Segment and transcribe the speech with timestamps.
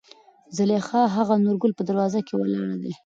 [0.57, 2.93] زليخا: هغه نورګل په دروازه کې ولاړ دى.